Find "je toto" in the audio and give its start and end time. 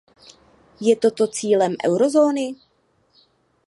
0.81-1.27